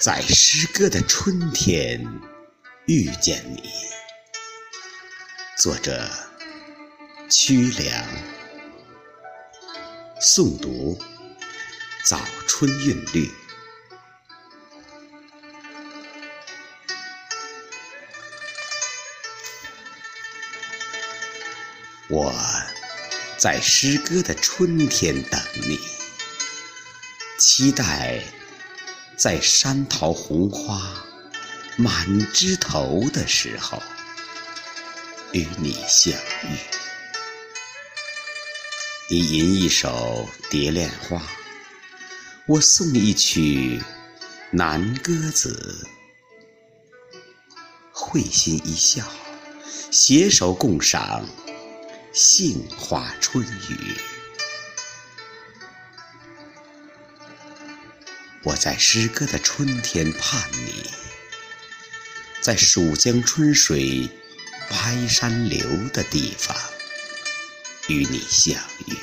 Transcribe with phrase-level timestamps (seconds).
[0.00, 2.00] 在诗歌的春天
[2.86, 3.68] 遇见你。
[5.56, 6.08] 作者：
[7.28, 8.06] 曲梁。
[10.20, 10.96] 诵读：
[12.04, 13.28] 早春韵律。
[22.08, 22.32] 我
[23.36, 25.76] 在诗歌的春天等你，
[27.36, 28.22] 期待。
[29.18, 30.80] 在山桃红花
[31.76, 33.82] 满枝头的时候，
[35.32, 36.12] 与你相
[36.44, 36.56] 遇。
[39.10, 41.16] 你吟一首《蝶恋花》，
[42.46, 43.80] 我送一曲
[44.52, 45.84] 《南歌子》，
[47.90, 49.02] 会心一笑，
[49.90, 51.28] 携手共赏
[52.12, 53.96] 杏花春雨。
[58.44, 60.84] 我在诗歌的春天盼你，
[62.40, 64.08] 在蜀江春水
[64.70, 65.60] 白山流
[65.92, 66.56] 的地方
[67.88, 68.54] 与你相
[68.86, 68.96] 遇。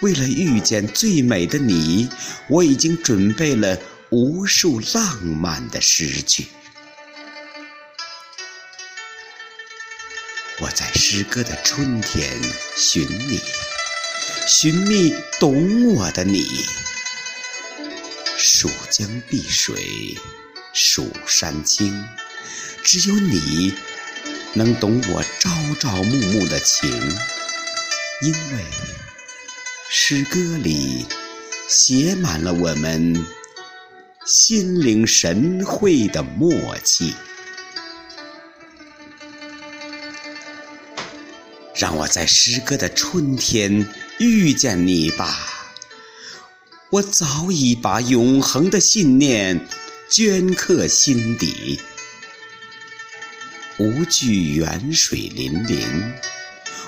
[0.00, 2.08] 为了遇见最美的你，
[2.48, 6.46] 我已经准备了无数浪漫的诗句。
[10.58, 12.32] 我在诗歌的春天
[12.76, 13.38] 寻你，
[14.48, 16.64] 寻觅懂我的你。
[18.36, 20.16] 蜀江碧水
[20.72, 22.04] 蜀山青，
[22.82, 23.72] 只有你
[24.54, 26.90] 能懂我朝朝暮暮的情，
[28.22, 28.64] 因为
[29.88, 31.06] 诗歌里
[31.68, 33.24] 写满了我们
[34.26, 37.14] 心领神会的默契。
[41.76, 43.88] 让我在诗歌的春天
[44.18, 45.53] 遇见你吧。
[46.94, 49.66] 我早已把永恒的信念
[50.08, 51.80] 镌刻心底，
[53.78, 56.12] 无惧远水粼粼，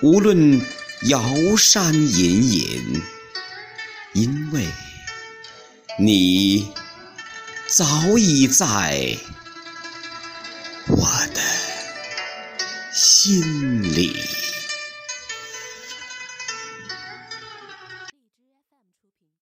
[0.00, 0.58] 无论
[1.02, 1.22] 遥
[1.58, 3.02] 山隐隐，
[4.14, 4.64] 因为
[5.98, 6.66] 你
[7.66, 9.18] 早已在
[10.88, 10.96] 我
[11.34, 11.42] 的
[12.94, 14.39] 心里。